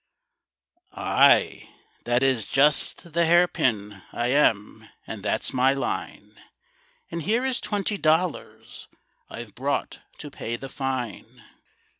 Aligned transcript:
"Ay, 0.93 1.69
that 2.05 2.23
is 2.23 2.47
just 2.47 3.13
the 3.13 3.23
hair 3.23 3.47
pin 3.47 4.01
I 4.11 4.29
am, 4.29 4.89
and 5.05 5.21
that's 5.21 5.53
my 5.53 5.75
line; 5.75 6.41
And 7.11 7.21
here 7.21 7.45
is 7.45 7.61
twenty 7.61 7.99
dollars 7.99 8.87
I've 9.29 9.53
brought 9.53 9.99
to 10.17 10.31
pay 10.31 10.55
the 10.55 10.69
fine." 10.69 11.43